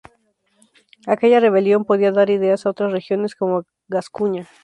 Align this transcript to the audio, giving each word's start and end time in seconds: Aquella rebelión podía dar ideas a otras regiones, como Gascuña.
Aquella 1.05 1.39
rebelión 1.39 1.85
podía 1.85 2.11
dar 2.11 2.31
ideas 2.31 2.65
a 2.65 2.71
otras 2.71 2.91
regiones, 2.91 3.35
como 3.35 3.65
Gascuña. 3.87 4.47